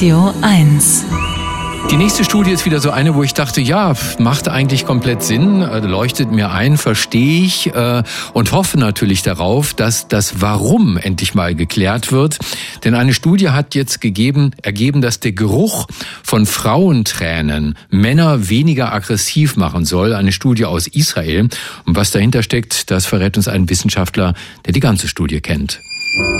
Radio 0.00 0.32
1. 0.40 1.04
Die 1.90 1.98
nächste 1.98 2.24
Studie 2.24 2.52
ist 2.52 2.64
wieder 2.64 2.80
so 2.80 2.90
eine, 2.90 3.14
wo 3.14 3.22
ich 3.22 3.34
dachte, 3.34 3.60
ja, 3.60 3.92
macht 4.18 4.48
eigentlich 4.48 4.86
komplett 4.86 5.22
Sinn, 5.22 5.60
äh, 5.60 5.80
leuchtet 5.80 6.32
mir 6.32 6.52
ein, 6.52 6.78
verstehe 6.78 7.44
ich 7.44 7.66
äh, 7.74 8.02
und 8.32 8.52
hoffe 8.52 8.78
natürlich 8.78 9.22
darauf, 9.22 9.74
dass 9.74 10.08
das 10.08 10.40
Warum 10.40 10.96
endlich 10.96 11.34
mal 11.34 11.54
geklärt 11.54 12.12
wird. 12.12 12.38
Denn 12.82 12.94
eine 12.94 13.12
Studie 13.12 13.50
hat 13.50 13.74
jetzt 13.74 14.00
gegeben, 14.00 14.52
ergeben, 14.62 15.02
dass 15.02 15.20
der 15.20 15.32
Geruch 15.32 15.86
von 16.22 16.46
Frauentränen 16.46 17.76
Männer 17.90 18.48
weniger 18.48 18.94
aggressiv 18.94 19.56
machen 19.56 19.84
soll. 19.84 20.14
Eine 20.14 20.32
Studie 20.32 20.64
aus 20.64 20.86
Israel. 20.86 21.50
Und 21.84 21.96
was 21.96 22.10
dahinter 22.10 22.42
steckt, 22.42 22.90
das 22.90 23.04
verrät 23.04 23.36
uns 23.36 23.48
ein 23.48 23.68
Wissenschaftler, 23.68 24.32
der 24.64 24.72
die 24.72 24.80
ganze 24.80 25.08
Studie 25.08 25.42
kennt. 25.42 25.82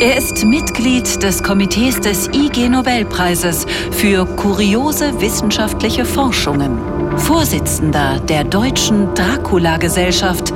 Er 0.00 0.16
ist 0.16 0.45
Mitglied 0.45 1.23
des 1.23 1.43
Komitees 1.43 2.00
des 2.00 2.29
IG 2.32 2.69
Nobelpreises 2.69 3.66
für 3.93 4.24
kuriose 4.24 5.20
wissenschaftliche 5.20 6.05
Forschungen, 6.05 6.78
Vorsitzender 7.19 8.19
der 8.19 8.42
Deutschen 8.42 9.14
Dracula-Gesellschaft 9.14 10.52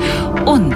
und 0.47 0.75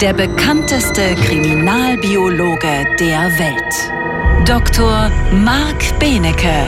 der 0.00 0.12
bekannteste 0.12 1.16
Kriminalbiologe 1.16 2.86
der 3.00 3.22
Welt. 3.38 4.46
Dr. 4.46 5.10
Marc 5.44 5.98
Benecke, 5.98 6.66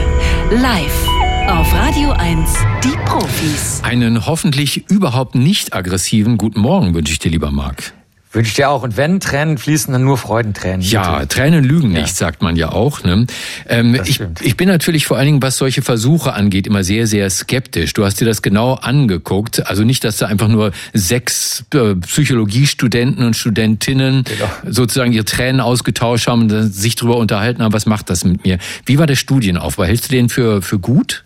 live 0.51 1.07
auf 1.47 1.73
Radio 1.73 2.11
1, 2.11 2.53
die 2.83 2.97
Profis. 3.05 3.81
Einen 3.83 4.25
hoffentlich 4.25 4.89
überhaupt 4.89 5.35
nicht 5.35 5.73
aggressiven 5.73 6.37
guten 6.37 6.59
Morgen 6.59 6.93
wünsche 6.93 7.13
ich 7.13 7.19
dir, 7.19 7.31
lieber 7.31 7.51
Marc. 7.51 7.93
Wünsche 8.33 8.49
ich 8.49 8.55
dir 8.55 8.69
auch. 8.69 8.81
Und 8.81 8.97
wenn 8.97 9.19
Tränen 9.19 9.59
fließen, 9.59 9.93
dann 9.93 10.03
nur 10.03 10.17
Freudentränen. 10.17 10.81
Ja, 10.81 11.19
bitte. 11.19 11.35
Tränen 11.35 11.63
lügen 11.63 11.89
nicht, 11.89 12.07
ja. 12.07 12.07
sagt 12.07 12.41
man 12.41 12.55
ja 12.55 12.71
auch. 12.71 13.03
Ne? 13.03 13.27
Ähm, 13.69 13.99
ich, 14.05 14.19
ich 14.41 14.57
bin 14.57 14.67
natürlich 14.67 15.05
vor 15.05 15.17
allen 15.17 15.27
Dingen, 15.27 15.41
was 15.43 15.57
solche 15.57 15.83
Versuche 15.83 16.33
angeht, 16.33 16.65
immer 16.65 16.83
sehr, 16.83 17.05
sehr 17.05 17.29
skeptisch. 17.29 17.93
Du 17.93 18.03
hast 18.03 18.19
dir 18.19 18.25
das 18.25 18.41
genau 18.41 18.73
angeguckt. 18.73 19.67
Also 19.67 19.83
nicht, 19.83 20.03
dass 20.03 20.17
da 20.17 20.25
einfach 20.25 20.47
nur 20.47 20.71
sechs 20.93 21.63
äh, 21.75 21.93
Psychologiestudenten 21.93 23.23
und 23.23 23.35
Studentinnen 23.35 24.23
genau. 24.23 24.49
sozusagen 24.67 25.13
ihre 25.13 25.25
Tränen 25.25 25.61
ausgetauscht 25.61 26.27
haben 26.27 26.51
und 26.51 26.73
sich 26.73 26.95
darüber 26.95 27.17
unterhalten 27.17 27.61
haben, 27.61 27.73
was 27.73 27.85
macht 27.85 28.09
das 28.09 28.25
mit 28.25 28.43
mir. 28.43 28.57
Wie 28.85 28.97
war 28.97 29.05
der 29.05 29.15
Studienaufbau? 29.15 29.83
Hältst 29.83 30.11
du 30.11 30.15
den 30.15 30.29
für, 30.29 30.63
für 30.63 30.79
gut? 30.79 31.23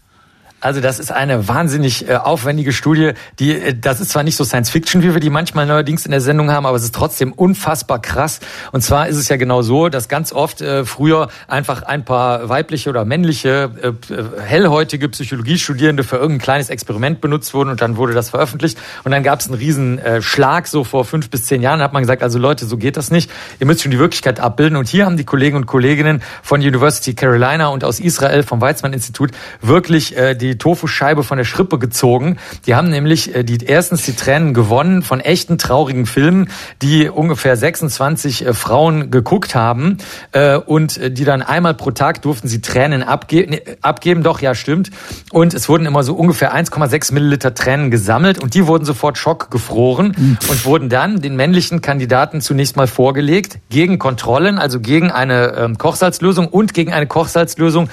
Also 0.59 0.81
das 0.81 0.97
ist 0.97 1.11
eine 1.11 1.47
wahnsinnig 1.47 2.09
äh, 2.09 2.16
aufwendige 2.16 2.73
Studie, 2.73 3.11
die 3.38 3.55
äh, 3.55 3.75
das 3.80 4.02
ist 4.02 4.09
zwar 4.09 4.23
nicht 4.23 4.36
so 4.36 4.44
Science 4.44 4.72
Fiction, 4.72 5.03
wie 5.03 5.14
wir 5.14 5.19
die 5.19 5.30
manchmal 5.30 5.67
neuerdings 5.67 6.03
in 6.05 6.11
der 6.11 6.19
Sendung 6.19 6.49
haben, 6.49 6.66
aber 6.66 6.75
es 6.75 6.83
ist 6.83 6.95
trotzdem 6.95 7.31
unfassbar 7.31 8.02
krass. 8.02 8.39
Und 8.72 8.81
zwar 8.81 9.08
ist 9.08 9.17
es 9.17 9.30
ja 9.30 9.38
genau 9.38 9.61
so, 9.61 9.89
dass 9.89 10.09
ganz 10.09 10.33
oft 10.33 10.61
äh, 10.61 10.83
früher 10.83 11.27
einfach 11.47 11.83
ein 11.83 12.05
paar 12.05 12.49
weibliche 12.49 12.89
oder 12.89 13.05
männliche 13.05 13.69
äh, 13.83 14.14
äh 14.14 14.23
hellhäutige 14.41 15.09
Psychologiestudierende 15.09 16.03
für 16.03 16.16
irgendein 16.16 16.41
kleines 16.41 16.69
Experiment 16.71 17.21
benutzt 17.21 17.53
wurden 17.53 17.69
und 17.69 17.81
dann 17.81 17.97
wurde 17.97 18.14
das 18.14 18.31
veröffentlicht 18.31 18.80
und 19.03 19.11
dann 19.11 19.21
gab 19.21 19.39
es 19.39 19.47
einen 19.47 19.59
riesen 19.59 19.99
äh, 19.99 20.23
Schlag 20.23 20.67
so 20.67 20.83
vor 20.83 21.05
fünf 21.05 21.30
bis 21.30 21.45
zehn 21.45 21.61
Jahren. 21.61 21.80
Da 21.80 21.86
hat 21.86 21.94
man 21.94 22.02
gesagt, 22.02 22.23
also 22.23 22.39
Leute, 22.39 22.66
so 22.66 22.77
geht 22.77 22.97
das 22.97 23.11
nicht. 23.11 23.30
Ihr 23.59 23.67
müsst 23.67 23.83
schon 23.83 23.92
die 23.92 23.99
Wirklichkeit 23.99 24.39
abbilden. 24.39 24.75
Und 24.75 24.88
hier 24.88 25.05
haben 25.05 25.17
die 25.17 25.23
Kollegen 25.23 25.55
und 25.55 25.67
Kolleginnen 25.67 26.23
von 26.42 26.61
University 26.61 27.14
Carolina 27.14 27.67
und 27.67 27.83
aus 27.83 27.99
Israel 27.99 28.42
vom 28.42 28.59
Weizmann 28.59 28.94
Institut 28.94 29.31
wirklich 29.61 30.16
die 30.39 30.46
die 30.47 30.57
Tofu-Scheibe 30.57 31.23
von 31.23 31.37
der 31.37 31.45
Schrippe 31.45 31.79
gezogen. 31.79 32.37
Die 32.65 32.75
haben 32.75 32.89
nämlich 32.89 33.35
äh, 33.35 33.43
die 33.43 33.63
erstens 33.65 34.03
die 34.03 34.15
Tränen 34.15 34.53
gewonnen 34.53 35.01
von 35.01 35.19
echten 35.19 35.57
traurigen 35.57 36.05
Filmen, 36.05 36.49
die 36.81 37.09
ungefähr 37.09 37.55
26 37.55 38.45
äh, 38.45 38.53
Frauen 38.53 39.11
geguckt 39.11 39.55
haben 39.55 39.97
äh, 40.31 40.57
und 40.57 40.99
die 41.17 41.25
dann 41.25 41.41
einmal 41.41 41.73
pro 41.73 41.91
Tag 41.91 42.21
durften 42.21 42.47
sie 42.47 42.61
Tränen 42.61 43.03
abge 43.03 43.45
nee, 43.47 43.61
abgeben. 43.81 44.23
Doch, 44.23 44.41
ja, 44.41 44.55
stimmt. 44.55 44.91
Und 45.31 45.53
es 45.53 45.69
wurden 45.69 45.85
immer 45.85 46.03
so 46.03 46.13
ungefähr 46.13 46.55
1,6 46.55 47.13
Milliliter 47.13 47.53
Tränen 47.53 47.91
gesammelt 47.91 48.39
und 48.39 48.53
die 48.53 48.67
wurden 48.67 48.85
sofort 48.85 49.17
schockgefroren 49.17 50.15
mhm. 50.17 50.37
und 50.49 50.65
wurden 50.65 50.89
dann 50.89 51.21
den 51.21 51.36
männlichen 51.36 51.81
Kandidaten 51.81 52.41
zunächst 52.41 52.75
mal 52.75 52.87
vorgelegt 52.87 53.59
gegen 53.69 53.99
Kontrollen, 53.99 54.57
also 54.57 54.80
gegen 54.80 55.11
eine 55.11 55.53
ähm, 55.57 55.77
Kochsalzlösung 55.77 56.47
und 56.47 56.73
gegen 56.73 56.93
eine 56.93 57.07
Kochsalzlösung, 57.07 57.89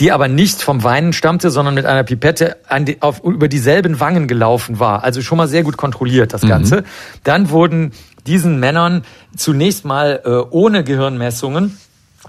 die 0.00 0.12
aber 0.12 0.28
nicht 0.28 0.62
vom 0.62 0.82
Weinen 0.82 1.12
stammte, 1.12 1.50
sondern 1.50 1.74
mit 1.74 1.86
einer 1.86 2.04
Pipette 2.04 2.56
die, 2.80 3.00
auf, 3.00 3.22
über 3.22 3.48
dieselben 3.48 4.00
Wangen 4.00 4.26
gelaufen 4.28 4.80
war. 4.80 5.04
Also 5.04 5.22
schon 5.22 5.38
mal 5.38 5.48
sehr 5.48 5.62
gut 5.62 5.76
kontrolliert 5.76 6.32
das 6.32 6.42
mhm. 6.42 6.48
Ganze. 6.48 6.76
Mhm. 6.78 6.84
Dann 7.22 7.50
wurden 7.50 7.92
diesen 8.26 8.58
Männern 8.58 9.02
zunächst 9.36 9.84
mal 9.84 10.20
äh, 10.24 10.30
ohne 10.50 10.84
Gehirnmessungen 10.84 11.78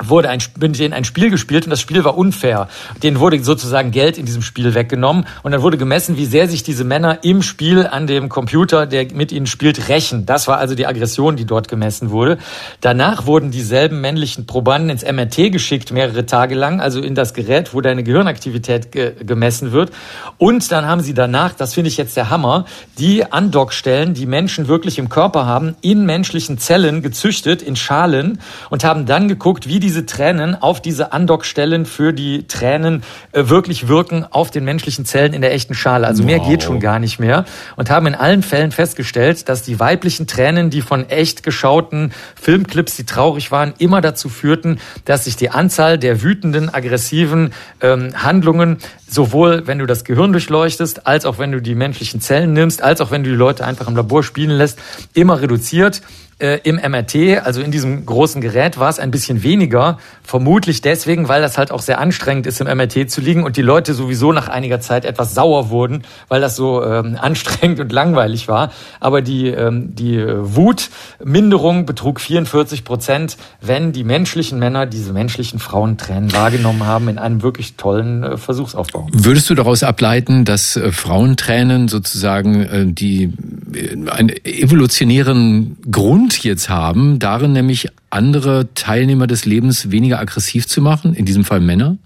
wurde 0.04 0.30
ein, 0.30 0.40
mit 0.60 0.78
denen 0.78 0.94
ein 0.94 1.06
Spiel 1.06 1.30
gespielt 1.30 1.66
und 1.66 1.70
das 1.70 1.80
Spiel 1.80 2.04
war 2.04 2.18
unfair. 2.18 2.68
Denen 3.02 3.20
wurde 3.20 3.42
sozusagen 3.44 3.92
Geld 3.92 4.18
in 4.18 4.26
diesem 4.26 4.42
Spiel 4.42 4.76
weggenommen 4.76 5.26
und 5.44 5.52
dann 5.52 5.62
wurde 5.62 5.78
gemessen, 5.78 6.18
wie 6.18 6.26
sehr 6.26 6.50
sich 6.50 6.64
diese 6.64 6.84
Männer 6.84 7.24
im 7.24 7.42
Spiel 7.42 7.88
an 7.88 8.08
dem 8.08 8.30
Computer, 8.30 8.86
der 8.86 9.08
mit 9.14 9.32
ihnen 9.32 9.48
spielt, 9.48 9.88
rächen. 9.88 10.26
Das 10.26 10.48
war 10.48 10.58
also 10.58 10.76
die 10.76 10.86
Aggression, 10.86 11.36
die 11.36 11.46
dort 11.46 11.70
gemessen 11.70 12.10
wurde. 12.10 12.38
Danach 12.82 13.26
wurden 13.26 13.52
dieselben 13.52 14.02
männlichen 14.02 14.46
Probanden 14.46 14.90
ins 14.90 15.04
MRT 15.04 15.52
geschickt, 15.52 15.92
mehrere 15.92 16.26
Tage 16.26 16.56
lang, 16.56 16.82
also 16.82 17.02
in 17.02 17.16
das 17.16 17.34
Gerät, 17.34 17.74
wo 17.74 17.82
deine 17.82 18.04
Gehirnaktivität 18.04 18.92
ge 18.92 19.14
gemessen 19.26 19.72
wird. 19.72 19.92
Und 20.38 20.72
dann 20.72 20.86
haben 20.86 21.02
sie 21.02 21.14
danach, 21.14 21.54
das 21.54 21.74
finde 21.74 21.88
ich 21.88 21.98
jetzt 21.98 22.18
der 22.18 22.30
Hammer, 22.30 22.66
die 22.98 23.32
Andockstellen, 23.32 24.14
die 24.14 24.26
Menschen 24.26 24.68
wirklich 24.68 24.98
im 24.98 25.10
Körper 25.10 25.46
haben, 25.46 25.76
in 25.82 26.06
menschlichen 26.06 26.58
Zellen 26.58 27.02
gezüchtet, 27.02 27.62
in 27.62 27.76
Schalen 27.76 28.40
und 28.70 28.84
haben 28.84 29.06
dann 29.06 29.28
geguckt, 29.28 29.68
wie 29.68 29.80
diese 29.86 30.08
Tränen 30.08 30.60
auf 30.60 30.82
diese 30.82 31.14
Andockstellen 31.14 31.86
für 31.86 32.12
die 32.12 32.48
Tränen 32.48 33.04
äh, 33.34 33.50
wirklich 33.50 33.88
wirken 33.88 34.26
auf 34.28 34.50
den 34.50 34.66
menschlichen 34.66 35.06
Zellen 35.06 35.34
in 35.34 35.42
der 35.42 35.54
echten 35.54 35.76
Schale. 35.76 36.08
Also 36.08 36.24
wow. 36.24 36.32
mehr 36.32 36.40
geht 36.40 36.64
schon 36.64 36.80
gar 36.80 36.98
nicht 36.98 37.20
mehr. 37.20 37.46
Und 37.76 37.92
haben 37.92 38.08
in 38.08 38.16
allen 38.16 38.42
Fällen 38.42 38.72
festgestellt, 38.72 39.48
dass 39.48 39.62
die 39.62 39.80
weiblichen 39.80 40.26
Tränen, 40.26 40.72
die 40.72 40.82
von 40.82 41.08
echt 41.08 41.44
geschauten 41.44 42.14
Filmclips, 42.34 42.96
die 42.96 43.06
traurig 43.06 43.52
waren, 43.52 43.76
immer 43.78 44.02
dazu 44.02 44.28
führten, 44.28 44.80
dass 45.06 45.26
sich 45.26 45.36
die 45.36 45.52
Anzahl 45.52 46.00
der 46.00 46.24
wütenden, 46.24 46.74
aggressiven 46.74 47.54
ähm, 47.80 48.10
Handlungen 48.16 48.80
sowohl 49.08 49.68
wenn 49.68 49.78
du 49.78 49.86
das 49.86 50.04
Gehirn 50.04 50.32
durchleuchtest, 50.32 51.06
als 51.06 51.26
auch 51.26 51.38
wenn 51.38 51.52
du 51.52 51.62
die 51.62 51.76
menschlichen 51.76 52.22
Zellen 52.22 52.54
nimmst, 52.54 52.82
als 52.82 53.02
auch 53.02 53.12
wenn 53.12 53.24
du 53.24 53.30
die 53.30 53.36
Leute 53.36 53.64
einfach 53.64 53.88
im 53.88 53.96
Labor 53.96 54.24
spielen 54.24 54.58
lässt, 54.58 54.80
immer 55.14 55.42
reduziert 55.42 56.02
äh, 56.40 56.60
im 56.64 56.76
MRT, 56.76 57.46
also 57.46 57.62
in 57.62 57.72
diesem 57.72 58.06
großen 58.06 58.42
Gerät, 58.42 58.78
war 58.78 58.90
es 58.90 59.00
ein 59.00 59.10
bisschen 59.10 59.42
weniger. 59.42 59.98
Vermutlich 60.22 60.82
deswegen, 60.82 61.30
weil 61.30 61.42
das 61.42 61.58
halt 61.58 61.72
auch 61.72 61.82
sehr 61.82 62.00
anstrengend 62.00 62.46
ist, 62.46 62.60
im 62.60 62.68
MRT 62.68 63.10
zu 63.10 63.22
liegen 63.22 63.44
und 63.44 63.56
die 63.56 63.62
Leute 63.62 63.94
sowieso 63.94 64.34
nach 64.34 64.50
einiger 64.50 64.82
Zeit 64.82 65.06
etwas 65.06 65.34
sauer 65.34 65.70
wurden, 65.70 66.04
weil 66.28 66.42
das 66.42 66.56
so 66.56 66.84
ähm, 66.84 67.18
anstrengend 67.22 67.80
und 67.80 67.92
langweilig 67.92 68.48
war. 68.48 68.72
Aber 69.00 69.22
die, 69.22 69.48
ähm, 69.48 69.96
die 69.96 70.22
Wutminderung 70.28 71.86
betrug 71.86 72.20
44 72.20 72.84
Prozent, 72.84 73.38
wenn 73.62 73.94
die 73.94 74.04
menschlichen 74.04 74.60
Männer 74.60 74.86
diese 74.88 75.14
menschlichen 75.14 75.60
Frauentränen 75.60 76.34
wahrgenommen 76.34 76.86
haben 76.86 77.08
in 77.08 77.18
einem 77.18 77.44
wirklich 77.44 77.76
tollen 77.76 78.24
äh, 78.24 78.38
Versuchsaufbau. 78.38 79.08
Würdest 79.14 79.50
du 79.50 79.56
daraus 79.56 79.84
ableiten, 79.84 80.44
dass 80.44 80.76
äh, 80.76 80.92
Frauentränen 80.92 81.88
sozusagen 81.88 82.62
äh, 82.64 82.86
die 82.88 83.32
äh, 83.74 84.10
einen 84.10 84.30
evolutionären 84.44 85.78
Grund 85.90 86.25
Grund 86.26 86.44
jetzt 86.44 86.70
haben, 86.70 87.20
darin 87.20 87.54
nämlich 87.54 87.88
andere 88.10 88.74
Teilnehmer 88.74 89.28
des 89.28 89.46
Lebens 89.46 89.92
weniger 89.92 90.20
aggressiv 90.20 90.66
zu 90.66 90.82
machen, 90.82 91.14
in 91.14 91.24
diesem 91.24 91.46
Fall 91.46 91.60
Männer? 91.60 91.98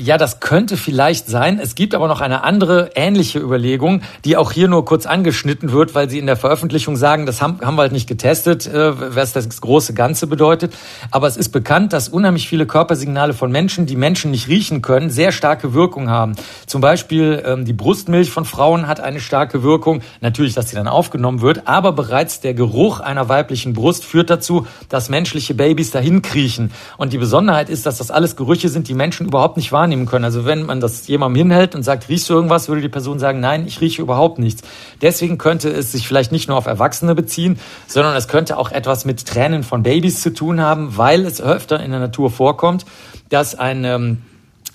Ja, 0.00 0.16
das 0.16 0.38
könnte 0.38 0.76
vielleicht 0.76 1.26
sein. 1.26 1.58
Es 1.60 1.74
gibt 1.74 1.92
aber 1.92 2.06
noch 2.06 2.20
eine 2.20 2.44
andere 2.44 2.92
ähnliche 2.94 3.40
Überlegung, 3.40 4.02
die 4.24 4.36
auch 4.36 4.52
hier 4.52 4.68
nur 4.68 4.84
kurz 4.84 5.06
angeschnitten 5.06 5.72
wird, 5.72 5.96
weil 5.96 6.08
sie 6.08 6.20
in 6.20 6.26
der 6.26 6.36
Veröffentlichung 6.36 6.94
sagen, 6.94 7.26
das 7.26 7.42
haben, 7.42 7.60
haben 7.62 7.74
wir 7.74 7.82
halt 7.82 7.90
nicht 7.90 8.08
getestet, 8.08 8.68
äh, 8.68 9.16
was 9.16 9.32
das 9.32 9.60
große 9.60 9.94
Ganze 9.94 10.28
bedeutet. 10.28 10.72
Aber 11.10 11.26
es 11.26 11.36
ist 11.36 11.48
bekannt, 11.48 11.92
dass 11.92 12.08
unheimlich 12.08 12.48
viele 12.48 12.64
Körpersignale 12.64 13.34
von 13.34 13.50
Menschen, 13.50 13.86
die 13.86 13.96
Menschen 13.96 14.30
nicht 14.30 14.46
riechen 14.46 14.82
können, 14.82 15.10
sehr 15.10 15.32
starke 15.32 15.74
Wirkung 15.74 16.08
haben. 16.08 16.36
Zum 16.66 16.80
Beispiel 16.80 17.42
ähm, 17.44 17.64
die 17.64 17.72
Brustmilch 17.72 18.30
von 18.30 18.44
Frauen 18.44 18.86
hat 18.86 19.00
eine 19.00 19.18
starke 19.18 19.64
Wirkung. 19.64 20.02
Natürlich, 20.20 20.54
dass 20.54 20.70
sie 20.70 20.76
dann 20.76 20.86
aufgenommen 20.86 21.40
wird, 21.40 21.66
aber 21.66 21.90
bereits 21.90 22.38
der 22.38 22.54
Geruch 22.54 23.00
einer 23.00 23.28
weiblichen 23.28 23.72
Brust 23.72 24.04
führt 24.04 24.30
dazu, 24.30 24.64
dass 24.88 25.08
menschliche 25.08 25.54
Babys 25.54 25.90
dahin 25.90 26.22
kriechen. 26.22 26.70
Und 26.98 27.12
die 27.12 27.18
Besonderheit 27.18 27.68
ist, 27.68 27.84
dass 27.84 27.98
das 27.98 28.12
alles 28.12 28.36
Gerüche 28.36 28.68
sind, 28.68 28.86
die 28.86 28.94
Menschen 28.94 29.26
überhaupt 29.26 29.56
nicht 29.56 29.72
wahrnehmen 29.72 29.87
wahrnehmen 29.88 30.06
können. 30.06 30.24
Also 30.24 30.44
wenn 30.44 30.66
man 30.66 30.80
das 30.80 31.06
jemandem 31.06 31.48
hinhält 31.48 31.74
und 31.74 31.82
sagt, 31.82 32.08
riechst 32.08 32.28
du 32.28 32.34
irgendwas, 32.34 32.68
würde 32.68 32.82
die 32.82 32.88
Person 32.88 33.18
sagen, 33.18 33.40
nein, 33.40 33.66
ich 33.66 33.80
rieche 33.80 34.02
überhaupt 34.02 34.38
nichts. 34.38 34.62
Deswegen 35.00 35.38
könnte 35.38 35.70
es 35.70 35.92
sich 35.92 36.06
vielleicht 36.06 36.30
nicht 36.30 36.48
nur 36.48 36.58
auf 36.58 36.66
Erwachsene 36.66 37.14
beziehen, 37.14 37.58
sondern 37.86 38.14
es 38.14 38.28
könnte 38.28 38.58
auch 38.58 38.70
etwas 38.70 39.04
mit 39.04 39.26
Tränen 39.26 39.62
von 39.62 39.82
Babys 39.82 40.20
zu 40.20 40.32
tun 40.34 40.60
haben, 40.60 40.96
weil 40.96 41.24
es 41.24 41.40
öfter 41.40 41.80
in 41.82 41.90
der 41.90 42.00
Natur 42.00 42.30
vorkommt, 42.30 42.84
dass 43.30 43.54
ein 43.54 43.84
ähm, 43.84 44.18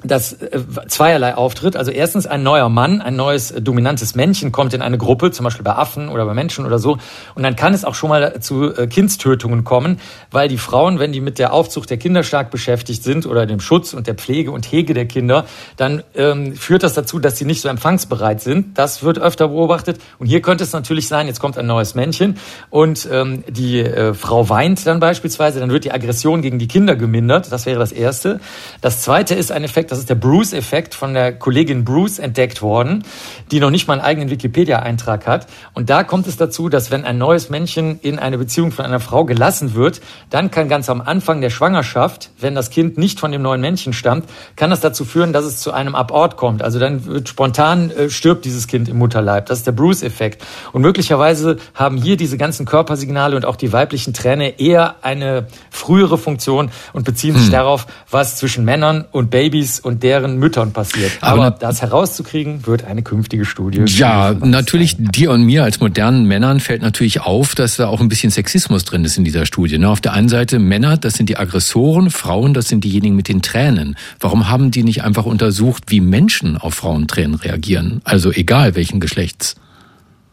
dass 0.03 0.33
äh, 0.33 0.59
zweierlei 0.87 1.35
auftritt. 1.35 1.75
Also 1.75 1.91
erstens 1.91 2.27
ein 2.27 2.43
neuer 2.43 2.69
Mann, 2.69 3.01
ein 3.01 3.15
neues 3.15 3.51
äh, 3.51 3.61
dominantes 3.61 4.15
Männchen 4.15 4.51
kommt 4.51 4.73
in 4.73 4.81
eine 4.81 4.97
Gruppe, 4.97 5.31
zum 5.31 5.43
Beispiel 5.45 5.63
bei 5.63 5.75
Affen 5.75 6.09
oder 6.09 6.25
bei 6.25 6.33
Menschen 6.33 6.65
oder 6.65 6.79
so. 6.79 6.97
Und 7.35 7.43
dann 7.43 7.55
kann 7.55 7.73
es 7.73 7.85
auch 7.85 7.95
schon 7.95 8.09
mal 8.09 8.39
zu 8.41 8.73
äh, 8.75 8.87
Kindstötungen 8.87 9.63
kommen, 9.63 9.99
weil 10.31 10.47
die 10.47 10.57
Frauen, 10.57 10.99
wenn 10.99 11.11
die 11.11 11.21
mit 11.21 11.39
der 11.39 11.53
Aufzucht 11.53 11.89
der 11.89 11.97
Kinder 11.97 12.23
stark 12.23 12.51
beschäftigt 12.51 13.03
sind 13.03 13.25
oder 13.25 13.45
dem 13.45 13.59
Schutz 13.59 13.93
und 13.93 14.07
der 14.07 14.15
Pflege 14.15 14.51
und 14.51 14.71
Hege 14.71 14.93
der 14.93 15.05
Kinder, 15.05 15.45
dann 15.77 16.03
ähm, 16.15 16.55
führt 16.55 16.83
das 16.83 16.93
dazu, 16.93 17.19
dass 17.19 17.37
sie 17.37 17.45
nicht 17.45 17.61
so 17.61 17.69
empfangsbereit 17.69 18.41
sind. 18.41 18.77
Das 18.77 19.03
wird 19.03 19.19
öfter 19.19 19.47
beobachtet. 19.47 19.99
Und 20.19 20.27
hier 20.27 20.41
könnte 20.41 20.63
es 20.63 20.73
natürlich 20.73 21.07
sein, 21.07 21.27
jetzt 21.27 21.39
kommt 21.39 21.57
ein 21.57 21.67
neues 21.67 21.95
Männchen 21.95 22.37
und 22.69 23.07
ähm, 23.11 23.43
die 23.47 23.79
äh, 23.79 24.13
Frau 24.13 24.49
weint 24.49 24.85
dann 24.85 24.99
beispielsweise, 24.99 25.59
dann 25.59 25.71
wird 25.71 25.85
die 25.85 25.91
Aggression 25.91 26.41
gegen 26.41 26.59
die 26.59 26.67
Kinder 26.67 26.95
gemindert. 26.95 27.51
Das 27.51 27.65
wäre 27.65 27.79
das 27.79 27.91
Erste. 27.91 28.39
Das 28.81 29.01
Zweite 29.01 29.35
ist 29.35 29.51
ein 29.51 29.63
Effekt, 29.63 29.91
das 29.93 29.99
ist 29.99 30.09
der 30.09 30.15
Bruce-Effekt 30.15 30.95
von 30.95 31.13
der 31.13 31.33
Kollegin 31.33 31.85
Bruce 31.85 32.17
entdeckt 32.17 32.63
worden, 32.63 33.03
die 33.51 33.59
noch 33.59 33.69
nicht 33.69 33.87
mal 33.87 33.93
einen 33.93 34.01
eigenen 34.01 34.31
Wikipedia-Eintrag 34.31 35.27
hat. 35.27 35.45
Und 35.75 35.91
da 35.91 36.03
kommt 36.03 36.25
es 36.25 36.35
dazu, 36.35 36.67
dass 36.67 36.89
wenn 36.89 37.05
ein 37.05 37.19
neues 37.19 37.51
Männchen 37.51 37.99
in 38.01 38.17
eine 38.17 38.39
Beziehung 38.39 38.71
von 38.71 38.85
einer 38.85 38.99
Frau 38.99 39.23
gelassen 39.23 39.75
wird, 39.75 40.01
dann 40.31 40.49
kann 40.49 40.67
ganz 40.67 40.89
am 40.89 40.99
Anfang 40.99 41.41
der 41.41 41.51
Schwangerschaft, 41.51 42.31
wenn 42.39 42.55
das 42.55 42.71
Kind 42.71 42.97
nicht 42.97 43.19
von 43.19 43.31
dem 43.31 43.43
neuen 43.43 43.61
Männchen 43.61 43.93
stammt, 43.93 44.27
kann 44.55 44.71
das 44.71 44.79
dazu 44.79 45.05
führen, 45.05 45.31
dass 45.31 45.45
es 45.45 45.59
zu 45.59 45.71
einem 45.71 45.93
Abort 45.93 46.37
kommt. 46.37 46.63
Also 46.63 46.79
dann 46.79 47.05
wird 47.05 47.29
spontan 47.29 47.91
äh, 47.91 48.09
stirbt 48.09 48.45
dieses 48.45 48.65
Kind 48.65 48.89
im 48.89 48.97
Mutterleib. 48.97 49.45
Das 49.45 49.59
ist 49.59 49.67
der 49.67 49.73
Bruce-Effekt. 49.73 50.43
Und 50.71 50.81
möglicherweise 50.81 51.57
haben 51.75 51.97
hier 51.97 52.17
diese 52.17 52.37
ganzen 52.37 52.65
Körpersignale 52.65 53.35
und 53.35 53.45
auch 53.45 53.57
die 53.57 53.71
weiblichen 53.71 54.15
Träne 54.15 54.59
eher 54.59 54.95
eine 55.03 55.45
frühere 55.69 56.17
Funktion 56.17 56.71
und 56.93 57.05
beziehen 57.05 57.35
sich 57.35 57.45
hm. 57.45 57.51
darauf, 57.51 57.85
was 58.09 58.37
zwischen 58.37 58.65
Männern 58.65 59.05
und 59.11 59.29
Babys 59.29 59.82
und 59.83 60.03
deren 60.03 60.37
Müttern 60.37 60.71
passiert. 60.71 61.11
Aber, 61.21 61.45
Aber 61.45 61.57
das 61.57 61.81
herauszukriegen, 61.81 62.65
wird 62.65 62.85
eine 62.85 63.03
künftige 63.03 63.45
Studie. 63.45 63.83
Ja, 63.87 64.33
natürlich 64.33 64.95
dir 64.97 65.31
und 65.31 65.43
mir 65.43 65.63
als 65.63 65.79
modernen 65.79 66.25
Männern 66.25 66.59
fällt 66.59 66.81
natürlich 66.81 67.21
auf, 67.21 67.55
dass 67.55 67.77
da 67.77 67.87
auch 67.87 68.01
ein 68.01 68.09
bisschen 68.09 68.31
Sexismus 68.31 68.85
drin 68.85 69.03
ist 69.05 69.17
in 69.17 69.23
dieser 69.23 69.45
Studie. 69.45 69.77
Ne? 69.77 69.89
Auf 69.89 70.01
der 70.01 70.13
einen 70.13 70.29
Seite 70.29 70.59
Männer, 70.59 70.97
das 70.97 71.15
sind 71.15 71.29
die 71.29 71.37
Aggressoren, 71.37 72.09
Frauen, 72.09 72.53
das 72.53 72.67
sind 72.67 72.83
diejenigen 72.83 73.15
mit 73.15 73.27
den 73.27 73.41
Tränen. 73.41 73.95
Warum 74.19 74.49
haben 74.49 74.71
die 74.71 74.83
nicht 74.83 75.03
einfach 75.03 75.25
untersucht, 75.25 75.85
wie 75.87 75.99
Menschen 75.99 76.57
auf 76.57 76.75
Frauentränen 76.75 77.35
reagieren? 77.35 78.01
Also 78.03 78.31
egal 78.31 78.75
welchen 78.75 78.99
Geschlechts. 78.99 79.55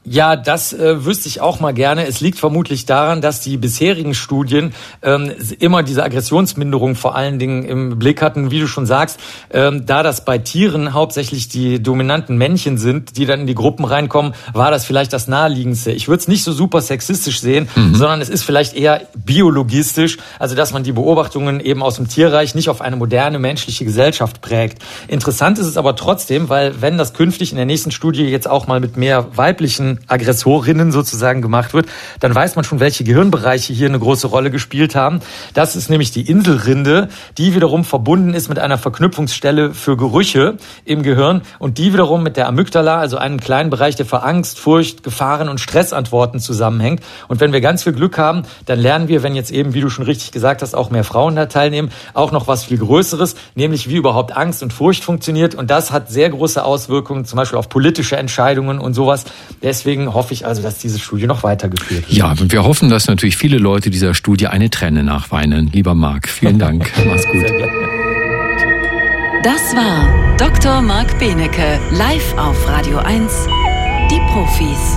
Ja, 0.03 0.35
das 0.35 0.73
äh, 0.73 1.05
wüsste 1.05 1.29
ich 1.29 1.43
auch 1.43 1.61
mal 1.61 1.75
gerne. 1.75 2.07
Es 2.07 2.23
liegt 2.23 2.39
vermutlich 2.39 2.87
daran, 2.87 3.21
dass 3.21 3.43
die 3.43 3.59
bisherigen 3.59 4.15
Studien 4.15 4.73
ähm, 5.03 5.31
immer 5.59 5.83
diese 5.83 6.03
Aggressionsminderung 6.03 6.95
vor 6.95 7.15
allen 7.15 7.39
Dingen 7.39 7.65
im 7.65 7.99
Blick 7.99 8.23
hatten, 8.23 8.51
wie 8.51 8.61
du 8.61 8.67
schon 8.67 8.87
sagst, 8.87 9.21
ähm, 9.51 9.85
da 9.85 10.03
das 10.03 10.25
bei 10.25 10.39
Tieren 10.39 10.95
hauptsächlich 10.95 11.49
die 11.49 11.83
dominanten 11.83 12.39
Männchen 12.39 12.79
sind, 12.79 13.19
die 13.19 13.27
dann 13.27 13.41
in 13.41 13.47
die 13.47 13.55
Gruppen 13.55 13.85
reinkommen, 13.85 14.33
war 14.55 14.71
das 14.71 14.87
vielleicht 14.87 15.13
das 15.13 15.29
naheliegendste. 15.29 15.93
Ich 15.93 16.09
würde 16.09 16.21
es 16.21 16.29
nicht 16.29 16.45
so 16.45 16.53
super 16.53 16.81
sexistisch 16.81 17.41
sehen, 17.41 17.69
mhm. 17.77 17.95
sondern 17.95 18.23
es 18.23 18.31
ist 18.31 18.43
vielleicht 18.43 18.75
eher 18.75 19.03
biologistisch, 19.15 20.17
also 20.39 20.55
dass 20.55 20.73
man 20.73 20.83
die 20.83 20.93
Beobachtungen 20.93 21.61
eben 21.61 21.83
aus 21.83 21.97
dem 21.97 22.09
Tierreich 22.09 22.55
nicht 22.55 22.71
auf 22.71 22.81
eine 22.81 22.97
moderne 22.97 23.39
menschliche 23.39 23.85
Gesellschaft 23.85 24.41
prägt. 24.41 24.83
Interessant 25.09 25.59
ist 25.59 25.67
es 25.67 25.77
aber 25.77 25.95
trotzdem, 25.95 26.49
weil 26.49 26.81
wenn 26.81 26.97
das 26.97 27.13
künftig 27.13 27.51
in 27.51 27.57
der 27.57 27.67
nächsten 27.67 27.91
Studie 27.91 28.25
jetzt 28.25 28.49
auch 28.49 28.67
mal 28.67 28.81
mit 28.81 28.97
mehr 28.97 29.37
weiblichen 29.37 29.90
Aggressorinnen 30.07 30.93
sozusagen 30.93 31.43
gemacht 31.43 31.75
wird, 31.75 31.87
dann 32.21 32.35
weiß 32.35 32.57
man 32.57 32.65
schon, 32.65 32.81
welche 32.81 33.05
Gehirnbereiche 33.05 33.73
hier 33.73 33.89
eine 33.89 33.99
große 33.99 34.29
Rolle 34.29 34.51
gespielt 34.51 34.95
haben. 34.95 35.21
Das 35.55 35.77
ist 35.77 35.91
nämlich 35.91 36.11
die 36.13 36.23
Inselrinde, 36.23 37.09
die 37.39 37.55
wiederum 37.55 37.85
verbunden 37.85 38.35
ist 38.35 38.49
mit 38.49 38.59
einer 38.59 38.79
Verknüpfungsstelle 38.79 39.75
für 39.75 39.97
Gerüche 39.97 40.57
im 40.85 41.03
Gehirn 41.03 41.43
und 41.59 41.79
die 41.79 41.93
wiederum 41.93 42.23
mit 42.23 42.37
der 42.37 42.49
Amygdala, 42.49 42.99
also 42.99 43.17
einem 43.17 43.41
kleinen 43.41 43.71
Bereich, 43.71 43.97
der 43.97 44.07
für 44.07 44.23
Angst, 44.23 44.59
Furcht, 44.59 45.03
Gefahren 45.03 45.49
und 45.49 45.61
Stressantworten 45.61 46.41
zusammenhängt. 46.41 47.03
Und 47.29 47.41
wenn 47.41 47.53
wir 47.53 47.61
ganz 47.61 47.83
viel 47.83 47.93
Glück 47.93 48.19
haben, 48.19 48.43
dann 48.67 48.79
lernen 48.79 49.09
wir, 49.09 49.23
wenn 49.23 49.35
jetzt 49.35 49.51
eben, 49.51 49.75
wie 49.75 49.81
du 49.81 49.91
schon 49.91 50.05
richtig 50.05 50.33
gesagt 50.33 50.63
hast, 50.63 50.75
auch 50.75 50.91
mehr 50.91 51.05
Frauen 51.05 51.37
da 51.37 51.47
teilnehmen, 51.47 51.91
auch 52.15 52.33
noch 52.33 52.47
was 52.47 52.65
viel 52.65 52.79
Größeres, 52.79 53.35
nämlich 53.55 53.89
wie 53.89 53.97
überhaupt 53.97 54.37
Angst 54.37 54.63
und 54.63 54.73
Furcht 54.73 55.05
funktioniert. 55.05 55.55
Und 55.55 55.71
das 55.71 55.91
hat 55.91 56.11
sehr 56.11 56.31
große 56.31 56.65
Auswirkungen, 56.65 57.25
zum 57.25 57.37
Beispiel 57.37 57.59
auf 57.59 57.69
politische 57.69 58.17
Entscheidungen 58.17 58.79
und 58.79 58.95
sowas. 58.95 59.25
Deswegen 59.63 59.80
deswegen 59.81 60.13
hoffe 60.13 60.35
ich 60.35 60.47
also, 60.47 60.63
dass 60.63 60.77
diese 60.77 60.99
Studie 60.99 61.27
noch 61.27 61.43
weitergeführt 61.43 62.09
wird. 62.09 62.13
Ja, 62.13 62.33
und 62.33 62.53
wir 62.53 62.65
hoffen, 62.65 62.91
dass 62.91 63.07
natürlich 63.07 63.37
viele 63.37 63.57
Leute 63.59 63.91
dieser 63.91 64.13
Studie 64.15 64.47
eine 64.47 64.69
Träne 64.69 65.03
nachweinen. 65.03 65.71
Lieber 65.73 65.95
Marc, 65.95 66.29
vielen 66.29 66.59
Dank. 66.67 66.91
Mach's 67.07 67.27
gut. 67.27 67.45
Das 69.43 69.75
war 69.75 70.37
Dr. 70.37 70.83
Marc 70.83 71.19
Benecke, 71.19 71.79
live 71.93 72.37
auf 72.37 72.69
Radio 72.69 72.99
1, 72.99 73.33
die 74.11 74.21
Profis. 74.33 74.97